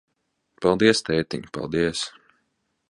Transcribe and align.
Paldies, 0.65 1.03
tētiņ, 1.11 1.47
paldies. 1.59 2.05